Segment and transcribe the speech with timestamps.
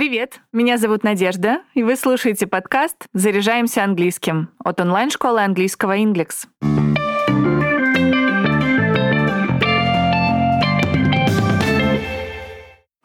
[0.00, 6.46] Привет, меня зовут Надежда, и вы слушаете подкаст «Заряжаемся английским» от онлайн-школы английского «Инглекс».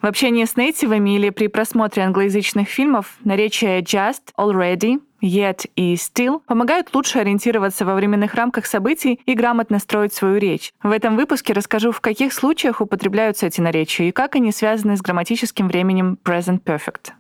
[0.06, 6.44] В общении с нейтивами или при просмотре англоязычных фильмов наречия just, already, yet и still
[6.46, 10.76] помогают лучше ориентироваться во временных рамках событий и грамотно строить свою речь.
[10.84, 15.02] В этом выпуске расскажу, в каких случаях употребляются эти наречия и как они связаны с
[15.02, 17.14] грамматическим временем present perfect.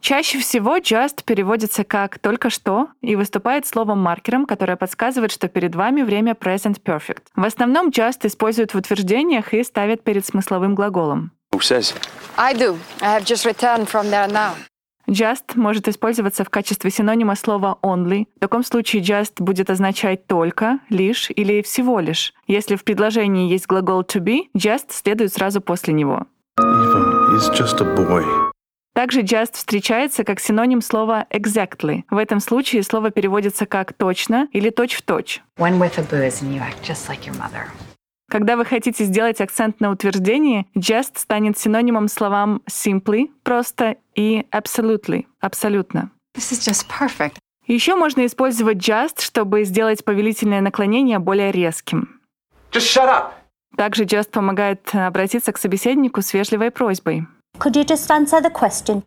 [0.00, 6.02] Чаще всего just переводится как «только что» и выступает словом-маркером, которое подсказывает, что перед вами
[6.02, 7.24] время present perfect.
[7.36, 11.32] В основном just используют в утверждениях и ставят перед смысловым глаголом.
[11.52, 11.94] Who says?
[12.36, 12.78] I do.
[13.02, 14.52] I have just returned from there now.
[15.06, 18.26] Just может использоваться в качестве синонима слова only.
[18.36, 22.32] В таком случае just будет означать только, лишь или всего лишь.
[22.46, 26.26] Если в предложении есть глагол to be, just следует сразу после него.
[26.58, 28.24] Eva is just a boy.
[29.00, 32.02] Также just встречается как синоним слова exactly.
[32.10, 35.40] В этом случае слово переводится как точно или точь-в-точь.
[38.30, 45.24] Когда вы хотите сделать акцент на утверждении, just станет синонимом словам simply— просто и absolutely—
[45.40, 46.10] абсолютно.
[46.36, 47.36] This is just perfect.
[47.66, 52.20] Еще можно использовать just, чтобы сделать повелительное наклонение более резким.
[52.70, 53.30] Just shut up.
[53.78, 57.26] Также just помогает обратиться к собеседнику с вежливой просьбой.
[57.60, 59.02] Could you just answer the question?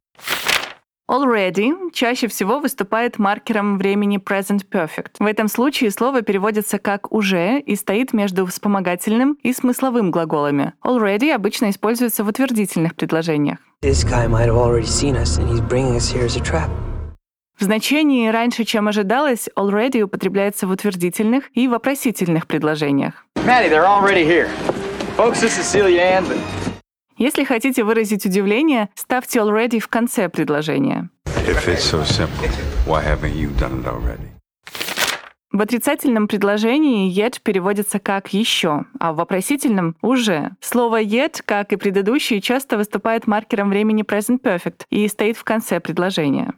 [1.09, 5.15] Already чаще всего выступает маркером времени present perfect.
[5.19, 10.73] В этом случае слово переводится как «уже» и стоит между вспомогательным и смысловым глаголами.
[10.85, 13.57] Already обычно используется в утвердительных предложениях.
[13.83, 16.69] This guy might have already seen us, and he's bringing us here as a trap.
[17.59, 23.25] В значении «раньше, чем ожидалось» already употребляется в утвердительных и вопросительных предложениях.
[23.35, 24.47] Maddie, they're already here.
[25.17, 26.72] Folks, this is Celia Ann.
[27.17, 31.09] Если хотите выразить удивление, ставьте already в конце предложения.
[31.25, 32.49] So simple?
[35.53, 40.49] В отрицательном предложении yet переводится как «еще», а в вопросительном— «уже».
[40.61, 45.79] Слово yet, как и предыдущие, часто выступает маркером времени present perfect и стоит в конце
[45.79, 46.55] предложения.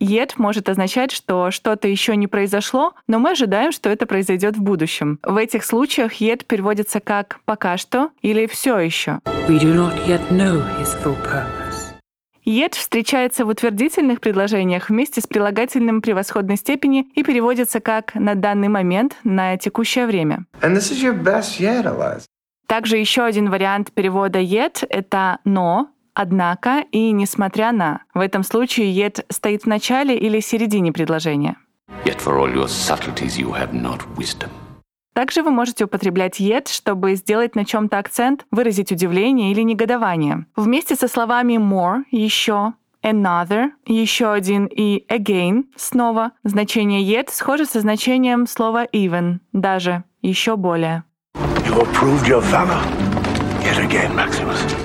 [0.00, 0.24] Yet.
[0.24, 4.62] Yet может означать, что что-то еще не произошло, но мы ожидаем, что это произойдет в
[4.62, 5.18] будущем.
[5.22, 9.20] В этих случаях yet переводится как «пока что» или «все еще».
[9.48, 11.92] We do not yet know his full purpose.
[12.46, 18.68] Yet встречается в утвердительных предложениях вместе с прилагательным превосходной степени и переводится как «на данный
[18.68, 20.44] момент», «на текущее время».
[20.60, 22.24] And this is your best yet, Eliza.
[22.66, 28.02] Также еще один вариант перевода yet— это «но», «однако» и «несмотря на».
[28.14, 31.56] В этом случае yet стоит в начале или середине предложения.
[32.04, 34.50] Yet for all your subtleties you have not wisdom.
[35.14, 40.46] Также вы можете употреблять yet, чтобы сделать на чем-то акцент, выразить удивление или негодование.
[40.56, 47.80] Вместе со словами more— еще, another— еще один и again— снова, значение yet схоже со
[47.80, 51.04] значением слова even— даже, еще более.
[51.64, 52.82] You have proved your valor.
[53.62, 54.83] Yet again, Maximus.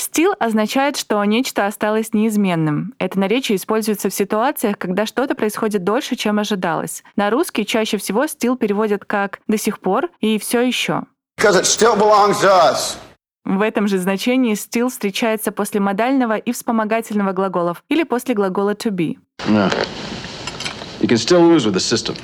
[0.00, 2.94] Still означает, что нечто осталось неизменным.
[2.98, 7.04] Это наречие используется в ситуациях, когда что-то происходит дольше, чем ожидалось.
[7.16, 11.02] На русский чаще всего still переводят как «до сих пор» и «все еще».
[11.38, 12.96] Because it still belongs to us.
[13.44, 18.90] В этом же значении still встречается после модального и вспомогательного глаголов или после глагола to
[18.90, 19.18] be.
[19.48, 19.70] No.
[21.00, 22.16] You can still lose with the system.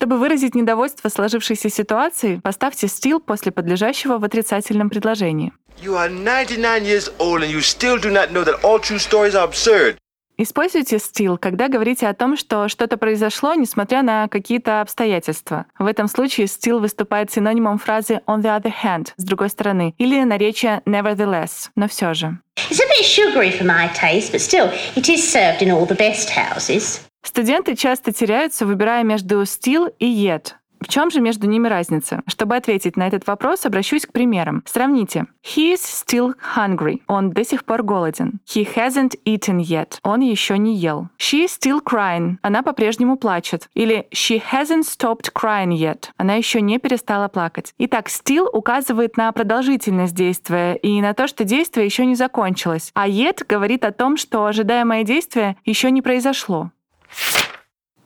[0.00, 5.52] Чтобы выразить недовольство сложившейся ситуацией, поставьте still после подлежащего в отрицательном предложении.
[5.82, 9.34] You are 99 years old and you still do not know that all true stories
[9.34, 9.98] are absurd.
[10.38, 15.66] Используйте still, когда говорите о том, что что-то произошло, несмотря на какие-то обстоятельства.
[15.78, 20.24] В этом случае still выступает синонимом фразы on the other hand, с другой стороны, или
[20.24, 22.38] наречия nevertheless, но все же.
[22.70, 25.94] It's a bit sugary for my taste, but still, it is served in all the
[25.94, 27.02] best houses.
[27.22, 30.54] Stуденты часто теряются, выбирая между still и yet.
[30.80, 32.22] В чем же между ними разница?
[32.26, 34.62] Чтобы ответить на этот вопрос, обращусь к примерам.
[34.64, 35.26] Сравните.
[35.44, 37.02] He is still hungry.
[37.06, 38.40] Он до сих пор голоден.
[38.46, 39.98] He hasn't eaten yet.
[40.02, 41.08] Он еще не ел.
[41.18, 42.36] She is still crying.
[42.40, 43.68] Она по-прежнему плачет.
[43.74, 46.06] Или she hasn't stopped crying yet.
[46.16, 47.74] Она еще не перестала плакать.
[47.76, 52.90] Итак, still указывает на продолжительность действия и на то, что действие еще не закончилось.
[52.94, 56.70] А yet говорит о том, что ожидаемое действие еще не произошло.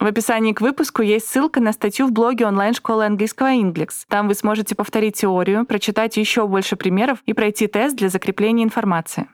[0.05, 3.89] В описании к выпуску есть ссылка на статью в блоге онлайн-школы английского Inglex.
[4.07, 9.27] Там вы сможете повторить теорию, прочитать еще больше примеров и пройти тест для закрепления информации.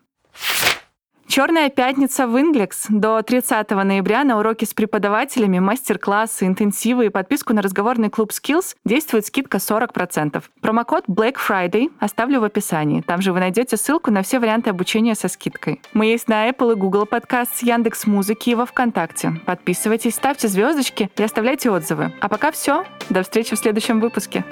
[1.31, 2.87] Черная пятница в Инглекс.
[2.89, 8.75] До 30 ноября на уроки с преподавателями, мастер-классы, интенсивы и подписку на разговорный клуб Skills
[8.83, 10.43] действует скидка 40%.
[10.59, 12.99] Промокод Black Friday оставлю в описании.
[12.99, 15.81] Там же вы найдете ссылку на все варианты обучения со скидкой.
[15.93, 19.39] Мы есть на Apple и Google Podcast, Яндекс Музыки и во Вконтакте.
[19.45, 22.11] Подписывайтесь, ставьте звездочки и оставляйте отзывы.
[22.19, 22.83] А пока все.
[23.09, 24.43] До встречи в следующем выпуске.